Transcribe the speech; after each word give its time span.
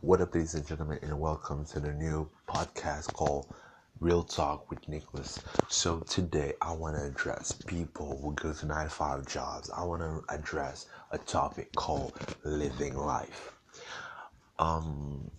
What 0.00 0.20
up, 0.20 0.32
ladies 0.32 0.54
and 0.54 0.64
gentlemen, 0.64 1.00
and 1.02 1.18
welcome 1.18 1.64
to 1.66 1.80
the 1.80 1.92
new 1.92 2.30
podcast 2.48 3.12
called 3.14 3.52
Real 3.98 4.22
Talk 4.22 4.70
with 4.70 4.88
Nicholas. 4.88 5.42
So, 5.66 5.98
today 6.08 6.52
I 6.62 6.70
want 6.70 6.94
to 6.94 7.02
address 7.02 7.50
people 7.66 8.20
who 8.22 8.32
go 8.34 8.52
to 8.52 8.66
9 8.66 8.84
to 8.84 8.90
5 8.90 9.26
jobs. 9.26 9.70
I 9.70 9.82
want 9.82 10.02
to 10.02 10.22
address 10.32 10.86
a 11.10 11.18
topic 11.18 11.74
called 11.74 12.12
living 12.44 12.96
life. 12.96 13.56
Um, 14.60 15.32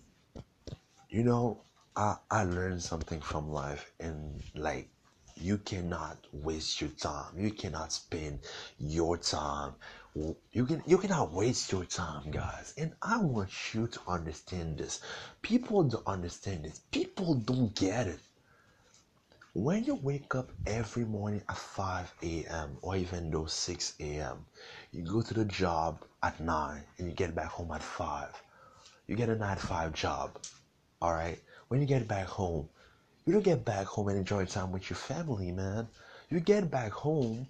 you 1.08 1.24
know, 1.24 1.62
I, 1.96 2.16
I 2.30 2.44
learned 2.44 2.82
something 2.82 3.22
from 3.22 3.50
life, 3.50 3.90
and 3.98 4.42
like, 4.54 4.90
you 5.36 5.56
cannot 5.56 6.18
waste 6.32 6.82
your 6.82 6.90
time. 6.90 7.32
You 7.38 7.50
cannot 7.50 7.92
spend 7.92 8.40
your 8.78 9.16
time 9.16 9.72
you 10.14 10.66
can 10.66 10.82
you 10.86 10.98
cannot 10.98 11.32
waste 11.32 11.70
your 11.70 11.84
time 11.84 12.30
guys. 12.30 12.74
And 12.76 12.92
i 13.02 13.18
want 13.18 13.50
you 13.74 13.86
to 13.86 14.00
understand 14.08 14.78
this. 14.78 15.00
People 15.42 15.84
don't 15.84 16.06
understand 16.06 16.64
this. 16.64 16.80
People 16.90 17.34
don't 17.34 17.74
get 17.74 18.06
it. 18.08 18.18
When 19.52 19.84
you 19.84 19.94
wake 19.96 20.34
up 20.34 20.50
every 20.66 21.04
morning 21.04 21.42
at 21.48 21.56
5 21.56 22.14
a.m 22.22 22.76
or 22.82 22.96
even 22.96 23.30
though 23.30 23.46
6 23.46 23.94
a.m 24.00 24.46
you 24.92 25.02
go 25.02 25.22
to 25.22 25.34
the 25.34 25.44
job 25.44 26.04
at 26.22 26.40
9 26.40 26.82
and 26.98 27.06
you 27.08 27.14
get 27.14 27.34
back 27.34 27.48
home 27.48 27.70
at 27.72 27.82
5 27.82 28.42
you 29.06 29.16
get 29.16 29.28
a 29.28 29.36
9 29.36 29.56
to 29.56 29.66
5 29.66 29.92
job 29.92 30.38
all 31.02 31.12
right? 31.12 31.38
When 31.68 31.80
you 31.80 31.86
get 31.86 32.06
back 32.06 32.26
home 32.26 32.68
you 33.26 33.32
don't 33.32 33.44
get 33.44 33.64
back 33.64 33.86
home 33.86 34.08
and 34.08 34.18
enjoy 34.18 34.44
time 34.44 34.72
with 34.72 34.90
your 34.90 34.96
family 34.96 35.52
man. 35.52 35.88
You 36.30 36.40
get 36.40 36.70
back 36.70 36.92
home 36.92 37.46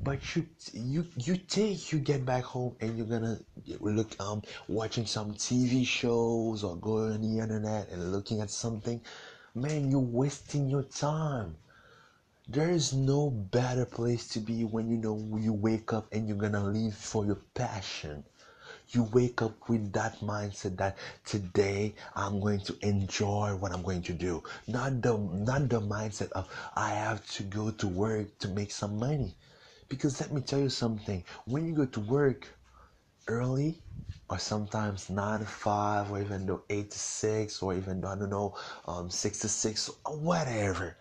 but 0.00 0.36
you 0.36 0.46
you 0.72 1.06
you 1.16 1.36
think 1.36 1.92
you 1.92 1.98
get 1.98 2.24
back 2.24 2.44
home 2.44 2.76
and 2.80 2.96
you're 2.96 3.06
gonna 3.06 3.38
look 3.80 4.14
um 4.20 4.42
watching 4.68 5.06
some 5.06 5.34
TV 5.34 5.86
shows 5.86 6.64
or 6.64 6.76
go 6.76 6.98
on 7.06 7.20
the 7.22 7.40
internet 7.42 7.88
and 7.90 8.12
looking 8.12 8.40
at 8.40 8.50
something, 8.50 9.00
man, 9.54 9.90
you're 9.90 10.00
wasting 10.00 10.68
your 10.68 10.82
time. 10.82 11.56
There 12.48 12.70
is 12.70 12.92
no 12.92 13.30
better 13.30 13.84
place 13.84 14.28
to 14.28 14.40
be 14.40 14.64
when 14.64 14.90
you 14.90 14.96
know 14.96 15.38
you 15.38 15.52
wake 15.52 15.92
up 15.92 16.06
and 16.12 16.28
you're 16.28 16.38
gonna 16.38 16.64
live 16.64 16.94
for 16.94 17.24
your 17.26 17.38
passion. 17.54 18.24
You 18.90 19.04
wake 19.04 19.42
up 19.42 19.68
with 19.68 19.92
that 19.92 20.20
mindset 20.20 20.76
that 20.78 20.96
today 21.24 21.94
I'm 22.14 22.40
going 22.40 22.60
to 22.60 22.76
enjoy 22.82 23.56
what 23.56 23.72
I'm 23.72 23.82
going 23.82 24.02
to 24.02 24.12
do. 24.12 24.42
Not 24.66 25.02
the 25.02 25.16
not 25.18 25.68
the 25.68 25.80
mindset 25.80 26.32
of 26.32 26.48
I 26.76 26.90
have 26.90 27.26
to 27.32 27.42
go 27.44 27.70
to 27.70 27.88
work 27.88 28.38
to 28.40 28.48
make 28.48 28.70
some 28.70 28.98
money. 28.98 29.34
Because 29.88 30.20
let 30.20 30.32
me 30.32 30.40
tell 30.40 30.60
you 30.60 30.70
something 30.70 31.24
when 31.46 31.66
you 31.66 31.74
go 31.74 31.86
to 31.86 32.00
work 32.00 32.48
early, 33.28 33.82
or 34.30 34.38
sometimes 34.38 35.10
9 35.10 35.40
to 35.40 35.46
5, 35.46 36.10
or 36.10 36.20
even 36.20 36.46
though 36.46 36.62
8 36.70 36.90
to 36.90 36.98
6, 36.98 37.62
or 37.62 37.74
even 37.74 38.04
I 38.04 38.16
don't 38.16 38.30
know, 38.30 38.56
um, 38.86 39.10
6 39.10 39.38
to 39.40 39.48
6, 39.48 39.90
or 40.06 40.16
whatever, 40.16 40.96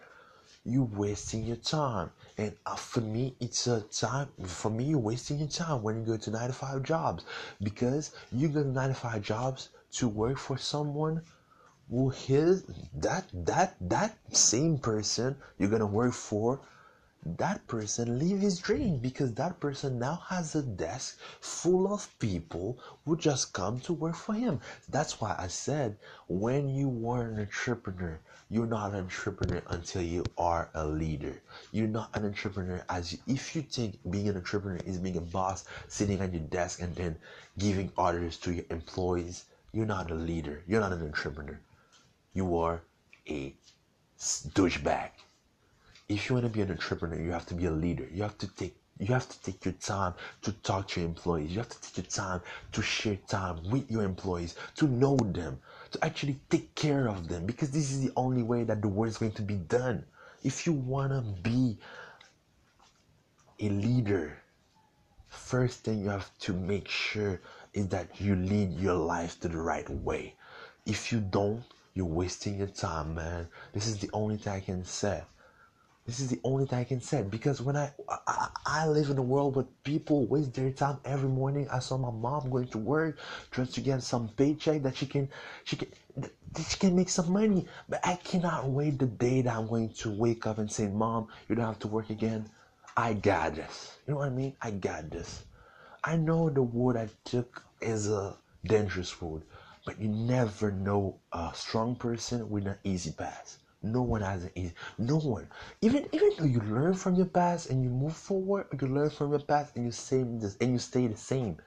you're 0.66 0.84
wasting 0.84 1.44
your 1.44 1.58
time. 1.58 2.12
And 2.38 2.56
uh, 2.66 2.76
for 2.76 3.02
me, 3.02 3.36
it's 3.40 3.68
a 3.68 3.82
time, 3.82 4.30
for 4.46 4.72
me, 4.72 4.86
you're 4.86 5.00
wasting 5.00 5.40
your 5.40 5.48
time 5.50 5.82
when 5.84 6.00
you 6.00 6.06
go 6.06 6.18
to 6.18 6.32
9 6.32 6.48
to 6.48 6.54
5 6.54 6.84
jobs. 6.84 7.26
Because 7.62 8.12
you 8.32 8.50
go 8.50 8.64
to 8.64 8.70
9 8.70 8.90
to 8.90 8.96
5 8.96 9.22
jobs 9.22 9.70
to 9.94 10.08
work 10.08 10.38
for 10.38 10.58
someone 10.58 11.22
who 11.90 12.10
his 12.10 12.66
that 12.94 13.26
that 13.34 13.76
that 13.82 14.18
same 14.32 14.78
person 14.78 15.36
you're 15.60 15.70
gonna 15.70 15.86
work 15.86 16.14
for 16.14 16.62
that 17.26 17.66
person 17.68 18.20
live 18.20 18.40
his 18.40 18.60
dream 18.60 18.98
because 18.98 19.34
that 19.34 19.60
person 19.60 19.98
now 19.98 20.22
has 20.28 20.56
a 20.56 20.62
desk 20.62 21.18
full 21.40 21.94
of 21.94 22.08
people 22.20 22.78
who 23.06 23.16
just 23.16 23.54
come 23.54 23.80
to 23.80 23.94
work 23.94 24.16
for 24.16 24.34
him. 24.34 24.60
That's 24.90 25.22
why 25.22 25.36
I 25.40 25.48
said 25.48 25.96
when 26.28 26.68
you 26.68 27.10
are 27.10 27.24
an 27.24 27.40
entrepreneur, 27.40 28.20
you're 28.50 28.66
not 28.66 28.92
an 28.92 29.00
entrepreneur 29.00 29.62
until 29.68 30.02
you 30.02 30.26
are 30.38 30.70
a 30.74 30.86
leader. 30.86 31.42
You're 31.72 31.88
not 31.88 32.10
an 32.14 32.26
entrepreneur 32.26 32.84
as 32.90 33.14
you, 33.14 33.20
if 33.26 33.56
you 33.56 33.62
think 33.62 34.00
being 34.10 34.28
an 34.28 34.36
entrepreneur 34.36 34.82
is 34.86 34.98
being 34.98 35.18
a 35.18 35.22
boss, 35.22 35.66
sitting 35.88 36.20
at 36.20 36.34
your 36.34 36.44
desk 36.44 36.82
and 36.82 36.94
then 36.96 37.18
giving 37.58 37.92
orders 37.98 38.38
to 38.40 38.54
your 38.54 38.66
employees. 38.70 39.46
You're 39.72 39.86
not 39.86 40.12
a 40.12 40.16
leader. 40.16 40.62
You're 40.68 40.82
not 40.82 40.92
an 40.92 41.02
entrepreneur. 41.02 41.60
You 42.34 42.58
are 42.58 42.82
a 43.28 43.56
douchebag 44.20 45.10
if 46.10 46.30
you 46.30 46.36
want 46.36 46.46
to 46.46 46.52
be 46.52 46.62
an 46.62 46.72
entrepreneur, 46.72 47.20
you 47.20 47.32
have 47.32 47.46
to 47.48 47.54
be 47.54 47.66
a 47.66 47.72
leader. 47.72 48.08
You 48.12 48.24
have 48.24 48.38
to 48.40 48.48
take 48.48 48.76
you 49.00 49.08
have 49.08 49.28
to 49.28 49.42
take 49.42 49.66
your 49.66 49.74
time 49.74 50.14
to 50.44 50.52
talk 50.52 50.90
to 50.90 51.00
your 51.00 51.10
employees. 51.10 51.52
You 51.52 51.58
have 51.58 51.70
to 51.70 51.82
take 51.82 51.98
your 51.98 52.06
time 52.06 52.42
to 52.72 52.82
share 52.84 53.18
time 53.28 53.58
with 53.70 53.90
your 53.90 54.04
employees, 54.04 54.56
to 54.76 54.88
know 54.88 55.18
them, 55.18 55.60
to 55.92 56.06
actually 56.06 56.40
take 56.50 56.76
care 56.76 57.08
of 57.10 57.28
them 57.28 57.46
because 57.46 57.72
this 57.72 57.92
is 57.92 58.02
the 58.02 58.12
only 58.16 58.44
way 58.44 58.64
that 58.64 58.82
the 58.82 58.88
work 58.88 59.10
is 59.10 59.18
going 59.18 59.32
to 59.34 59.42
be 59.42 59.56
done. 59.56 60.06
If 60.44 60.68
you 60.68 60.74
want 60.74 61.12
to 61.12 61.22
be 61.42 61.78
a 63.60 63.70
leader, 63.70 64.38
first 65.28 65.84
thing 65.84 66.02
you 66.02 66.10
have 66.10 66.30
to 66.40 66.54
make 66.54 66.88
sure 66.88 67.42
is 67.74 67.88
that 67.88 68.22
you 68.22 68.36
lead 68.36 68.74
your 68.74 68.94
life 68.96 69.40
to 69.40 69.48
the 69.48 69.58
right 69.58 69.90
way. 69.90 70.36
If 70.86 71.12
you 71.12 71.20
don't, 71.20 71.64
you're 71.96 72.06
wasting 72.06 72.60
your 72.60 72.68
time, 72.68 73.16
man. 73.16 73.48
This 73.74 73.88
is 73.88 73.98
the 73.98 74.10
only 74.14 74.38
thing 74.38 74.54
I 74.54 74.60
can 74.60 74.86
say. 74.86 75.24
This 76.06 76.20
is 76.20 76.30
the 76.30 76.40
only 76.44 76.66
thing 76.66 76.80
I 76.80 76.84
can 76.86 77.02
say 77.02 77.24
because 77.24 77.62
when 77.62 77.78
I, 77.78 77.92
I 78.28 78.50
I 78.66 78.88
live 78.88 79.10
in 79.10 79.18
a 79.18 79.22
world 79.24 79.56
where 79.56 79.66
people 79.84 80.26
waste 80.28 80.54
their 80.54 80.72
time 80.72 81.00
every 81.06 81.30
morning. 81.30 81.68
I 81.70 81.80
saw 81.80 81.98
my 81.98 82.12
mom 82.12 82.50
going 82.50 82.68
to 82.70 82.78
work, 82.78 83.18
trying 83.52 83.68
to 83.68 83.82
get 83.82 84.04
some 84.04 84.30
paycheck 84.30 84.84
that 84.84 84.98
she 84.98 85.06
can 85.06 85.30
she 85.64 85.78
can 85.78 85.90
that 86.18 86.32
she 86.70 86.78
can 86.78 86.96
make 86.96 87.10
some 87.10 87.32
money. 87.32 87.68
But 87.90 88.02
I 88.06 88.16
cannot 88.16 88.70
wait 88.70 89.00
the 89.00 89.08
day 89.08 89.42
that 89.44 89.56
I'm 89.56 89.68
going 89.68 89.90
to 90.04 90.12
wake 90.12 90.46
up 90.48 90.58
and 90.58 90.72
say, 90.72 90.88
"Mom, 90.90 91.28
you 91.48 91.56
don't 91.56 91.66
have 91.66 91.80
to 91.80 91.88
work 91.88 92.10
again. 92.10 92.50
I 92.98 93.14
got 93.14 93.56
this." 93.56 93.98
You 94.08 94.14
know 94.14 94.20
what 94.20 94.28
I 94.28 94.32
mean? 94.32 94.56
I 94.62 94.72
got 94.72 95.10
this. 95.10 95.46
I 96.04 96.18
know 96.18 96.50
the 96.50 96.64
word 96.64 96.98
I 96.98 97.10
took 97.26 97.64
is 97.82 98.10
a 98.10 98.36
dangerous 98.66 99.22
word, 99.22 99.44
but 99.86 100.00
you 100.02 100.10
never 100.10 100.72
know 100.72 101.20
a 101.32 101.52
strong 101.56 101.96
person 101.96 102.50
with 102.50 102.68
an 102.68 102.78
easy 102.84 103.12
pass. 103.12 103.60
No 103.84 104.02
one 104.02 104.22
has 104.22 104.50
easy. 104.56 104.74
No 104.98 105.18
one. 105.18 105.48
Even 105.82 106.08
even 106.12 106.32
though 106.38 106.46
you 106.46 106.60
learn 106.62 106.94
from 106.96 107.16
your 107.16 107.28
past 107.28 107.70
and 107.70 107.84
you 107.84 107.90
move 107.90 108.16
forward, 108.16 108.68
you 108.82 108.88
learn 108.88 109.10
from 109.12 109.30
your 109.32 109.42
past 109.42 109.76
and 109.76 109.86
you 109.86 109.92
same 109.92 110.40
this 110.40 110.58
and 110.62 110.72
you 110.74 110.80
stay 110.80 111.06
the 111.08 111.18
same 111.18 111.58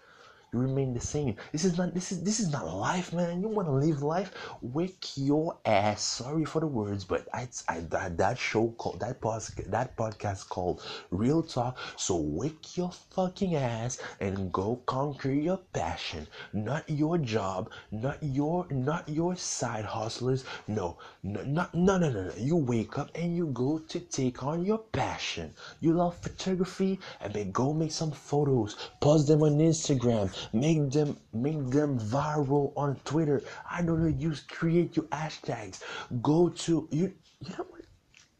remain 0.56 0.94
the 0.94 1.00
same. 1.00 1.36
This 1.52 1.64
is 1.64 1.76
not 1.78 1.94
this 1.94 2.12
is 2.12 2.22
this 2.22 2.40
is 2.40 2.50
not 2.50 2.66
life, 2.66 3.12
man. 3.12 3.40
You 3.42 3.48
want 3.48 3.68
to 3.68 3.72
live 3.72 4.02
life? 4.02 4.32
Wake 4.62 5.04
your 5.16 5.56
ass. 5.64 6.02
Sorry 6.02 6.44
for 6.44 6.60
the 6.60 6.66
words, 6.66 7.04
but 7.04 7.26
I, 7.32 7.48
I 7.68 7.80
that, 7.90 8.16
that 8.18 8.38
show 8.38 8.68
called 8.78 9.00
that 9.00 9.20
podcast 9.20 9.70
that 9.70 9.96
podcast 9.96 10.48
called 10.48 10.82
Real 11.10 11.42
Talk. 11.42 11.76
So 11.96 12.16
wake 12.16 12.76
your 12.76 12.90
fucking 13.10 13.54
ass 13.56 13.98
and 14.20 14.52
go 14.52 14.76
conquer 14.86 15.30
your 15.30 15.58
passion, 15.72 16.26
not 16.52 16.88
your 16.88 17.18
job, 17.18 17.70
not 17.90 18.18
your 18.22 18.66
not 18.70 19.08
your 19.08 19.36
side 19.36 19.84
hustlers. 19.84 20.44
No, 20.66 20.98
no, 21.22 21.42
not 21.42 21.74
no 21.74 21.98
no 21.98 22.10
no 22.10 22.22
no. 22.28 22.32
You 22.36 22.56
wake 22.56 22.98
up 22.98 23.10
and 23.14 23.36
you 23.36 23.46
go 23.48 23.78
to 23.78 24.00
take 24.00 24.42
on 24.42 24.64
your 24.64 24.78
passion. 24.78 25.52
You 25.80 25.92
love 25.94 26.16
photography, 26.16 26.98
and 27.20 27.32
then 27.32 27.52
go 27.52 27.72
make 27.72 27.92
some 27.92 28.10
photos, 28.12 28.76
post 29.00 29.28
them 29.28 29.42
on 29.42 29.58
Instagram 29.58 30.30
make 30.52 30.90
them 30.90 31.18
make 31.32 31.70
them 31.70 31.98
viral 31.98 32.72
on 32.76 32.96
Twitter. 33.04 33.42
I 33.70 33.82
don't 33.82 34.02
know, 34.02 34.08
use 34.08 34.40
create 34.40 34.96
your 34.96 35.06
hashtags. 35.06 35.82
Go 36.22 36.48
to 36.50 36.88
you 36.90 37.12
you 37.40 37.50
know 37.50 37.66
what? 37.68 37.82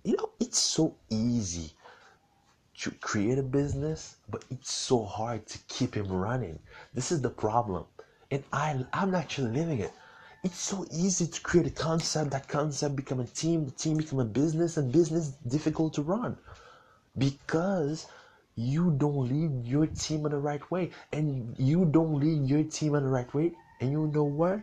you 0.04 0.16
know 0.16 0.30
it's 0.40 0.58
so 0.58 0.96
easy 1.10 1.72
to 2.78 2.90
create 2.90 3.38
a 3.38 3.42
business, 3.42 4.16
but 4.28 4.44
it's 4.50 4.72
so 4.72 5.04
hard 5.04 5.46
to 5.46 5.58
keep 5.68 5.94
him 5.94 6.12
running. 6.12 6.58
This 6.92 7.10
is 7.10 7.22
the 7.22 7.30
problem. 7.30 7.84
And 8.30 8.44
I 8.52 8.84
I'm 8.92 9.14
actually 9.14 9.52
living 9.52 9.80
it. 9.80 9.92
It's 10.44 10.60
so 10.60 10.86
easy 10.92 11.26
to 11.26 11.40
create 11.40 11.66
a 11.66 11.70
concept, 11.70 12.30
that 12.30 12.46
concept 12.46 12.94
become 12.94 13.20
a 13.20 13.24
team, 13.24 13.64
the 13.64 13.72
team 13.72 13.96
become 13.96 14.20
a 14.20 14.24
business, 14.24 14.76
and 14.76 14.92
business 14.92 15.30
difficult 15.48 15.94
to 15.94 16.02
run. 16.02 16.36
Because 17.18 18.06
you 18.56 18.90
don't 18.96 19.28
lead 19.28 19.66
your 19.66 19.86
team 19.86 20.24
in 20.24 20.32
the 20.32 20.38
right 20.38 20.70
way 20.70 20.90
and 21.12 21.54
you 21.58 21.84
don't 21.84 22.18
lead 22.18 22.48
your 22.48 22.64
team 22.64 22.94
in 22.94 23.04
the 23.04 23.08
right 23.08 23.32
way 23.34 23.52
and 23.80 23.92
you 23.92 24.10
know 24.14 24.24
what? 24.24 24.60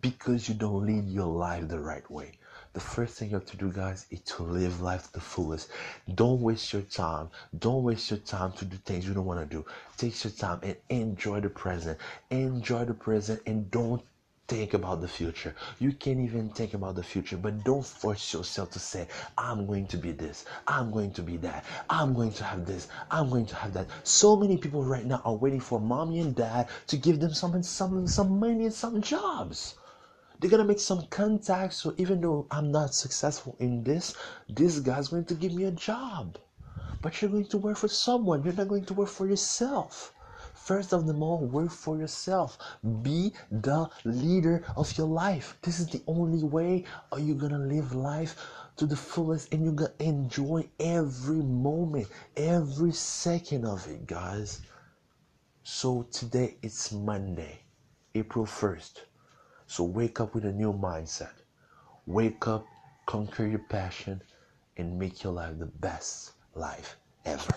Because 0.00 0.48
you 0.48 0.54
don't 0.54 0.86
lead 0.86 1.06
your 1.06 1.26
life 1.26 1.68
the 1.68 1.78
right 1.78 2.10
way. 2.10 2.32
The 2.72 2.80
first 2.80 3.16
thing 3.16 3.30
you 3.30 3.36
have 3.36 3.46
to 3.46 3.56
do 3.56 3.70
guys 3.70 4.06
is 4.10 4.20
to 4.20 4.42
live 4.42 4.80
life 4.80 5.06
to 5.06 5.12
the 5.14 5.20
fullest. 5.20 5.70
Don't 6.14 6.40
waste 6.40 6.72
your 6.72 6.82
time. 6.82 7.28
Don't 7.58 7.82
waste 7.82 8.10
your 8.10 8.18
time 8.18 8.52
to 8.52 8.64
do 8.64 8.76
things 8.78 9.06
you 9.06 9.14
don't 9.14 9.26
want 9.26 9.40
to 9.40 9.56
do. 9.56 9.64
Take 9.96 10.24
your 10.24 10.32
time 10.32 10.60
and 10.62 10.76
enjoy 10.88 11.40
the 11.40 11.50
present. 11.50 11.98
Enjoy 12.30 12.84
the 12.84 12.94
present 12.94 13.40
and 13.46 13.70
don't 13.70 14.02
think 14.48 14.74
about 14.74 15.00
the 15.00 15.08
future. 15.08 15.54
You 15.78 15.92
can't 15.92 16.20
even 16.20 16.50
think 16.50 16.74
about 16.74 16.94
the 16.96 17.02
future, 17.02 17.36
but 17.36 17.64
don't 17.64 17.84
force 17.84 18.32
yourself 18.32 18.70
to 18.72 18.78
say, 18.78 19.08
I'm 19.38 19.66
going 19.66 19.86
to 19.88 19.96
be 19.96 20.12
this, 20.12 20.44
I'm 20.66 20.90
going 20.90 21.12
to 21.12 21.22
be 21.22 21.36
that, 21.38 21.64
I'm 21.90 22.14
going 22.14 22.32
to 22.34 22.44
have 22.44 22.66
this, 22.66 22.88
I'm 23.10 23.30
going 23.30 23.46
to 23.46 23.56
have 23.56 23.72
that. 23.74 23.88
So 24.04 24.36
many 24.36 24.56
people 24.58 24.84
right 24.84 25.04
now 25.06 25.22
are 25.24 25.34
waiting 25.36 25.60
for 25.60 25.80
mommy 25.80 26.20
and 26.20 26.34
dad 26.34 26.68
to 26.88 26.96
give 26.96 27.20
them 27.20 27.32
some 27.34 27.62
some 27.62 28.06
some 28.06 28.38
money 28.40 28.64
and 28.66 28.74
some 28.74 29.00
jobs. 29.02 29.74
they're 30.40 30.50
gonna 30.50 30.64
make 30.64 30.80
some 30.80 31.06
contacts 31.08 31.76
so 31.82 31.94
even 31.98 32.20
though 32.20 32.46
i'm 32.50 32.70
not 32.72 32.94
successful 32.94 33.56
in 33.58 33.82
this 33.84 34.14
this 34.48 34.80
guy's 34.80 35.08
going 35.08 35.24
to 35.24 35.34
give 35.34 35.52
me 35.54 35.64
a 35.64 35.70
job 35.70 36.38
but 37.02 37.20
you're 37.22 37.30
going 37.30 37.46
to 37.46 37.58
work 37.58 37.76
for 37.76 37.88
someone 37.88 38.42
you're 38.44 38.54
not 38.54 38.68
going 38.68 38.84
to 38.84 38.94
work 38.94 39.08
for 39.08 39.26
yourself 39.28 40.12
First 40.66 40.92
of 40.92 41.06
them 41.06 41.22
all, 41.22 41.38
work 41.38 41.70
for 41.70 41.96
yourself. 41.96 42.58
Be 43.00 43.32
the 43.52 43.88
leader 44.04 44.64
of 44.76 44.98
your 44.98 45.06
life. 45.06 45.56
This 45.62 45.78
is 45.78 45.86
the 45.86 46.02
only 46.08 46.42
way 46.42 46.82
are 47.12 47.20
you 47.20 47.36
gonna 47.36 47.60
live 47.60 47.94
life 47.94 48.34
to 48.76 48.84
the 48.84 48.96
fullest 48.96 49.52
and 49.52 49.62
you're 49.62 49.74
gonna 49.74 49.92
enjoy 50.00 50.68
every 50.80 51.36
moment, 51.36 52.08
every 52.36 52.90
second 52.90 53.64
of 53.64 53.86
it, 53.86 54.08
guys. 54.08 54.62
So 55.62 56.02
today 56.10 56.56
it's 56.62 56.90
Monday, 56.90 57.60
April 58.16 58.44
1st. 58.44 59.02
So 59.68 59.84
wake 59.84 60.18
up 60.18 60.34
with 60.34 60.46
a 60.46 60.52
new 60.52 60.72
mindset. 60.72 61.44
Wake 62.06 62.48
up, 62.48 62.66
conquer 63.06 63.46
your 63.46 63.64
passion, 63.68 64.20
and 64.76 64.98
make 64.98 65.22
your 65.22 65.32
life 65.32 65.60
the 65.60 65.66
best 65.66 66.32
life 66.56 66.96
ever. 67.24 67.54